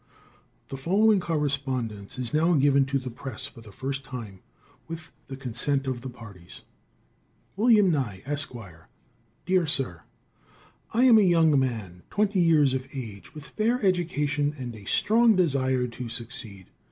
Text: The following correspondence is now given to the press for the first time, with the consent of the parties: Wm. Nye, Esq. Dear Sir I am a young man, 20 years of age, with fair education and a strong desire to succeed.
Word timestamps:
The 0.69 0.77
following 0.77 1.19
correspondence 1.19 2.17
is 2.17 2.33
now 2.33 2.55
given 2.55 2.85
to 2.85 2.97
the 2.97 3.11
press 3.11 3.45
for 3.45 3.61
the 3.61 3.71
first 3.71 4.03
time, 4.03 4.39
with 4.87 5.11
the 5.27 5.37
consent 5.37 5.85
of 5.85 6.01
the 6.01 6.09
parties: 6.09 6.63
Wm. 7.55 7.91
Nye, 7.91 8.23
Esq. 8.25 8.51
Dear 9.45 9.67
Sir 9.67 10.01
I 10.91 11.03
am 11.03 11.19
a 11.19 11.21
young 11.21 11.59
man, 11.59 12.01
20 12.09 12.39
years 12.39 12.73
of 12.73 12.87
age, 12.91 13.35
with 13.35 13.45
fair 13.45 13.79
education 13.85 14.55
and 14.57 14.73
a 14.75 14.85
strong 14.85 15.35
desire 15.35 15.85
to 15.85 16.09
succeed. 16.09 16.65